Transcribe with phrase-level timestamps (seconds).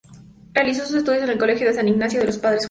[0.55, 2.59] Realizó sus estudios en el Colegio San Ignacio, de los padres jesuitas.